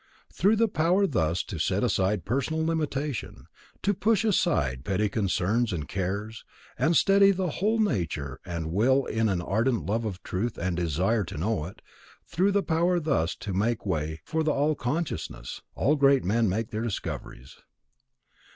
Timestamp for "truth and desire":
10.23-11.23